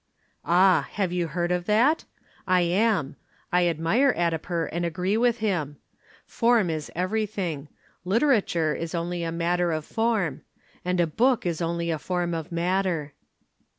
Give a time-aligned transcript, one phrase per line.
[0.43, 2.05] "Ah, have you heard of that?
[2.47, 3.17] I am.
[3.53, 5.77] I admire Addiper and agree with him.
[6.25, 7.67] Form is everything
[8.03, 10.41] literature is only a matter of form.
[10.83, 13.13] And a book is only a form of matter."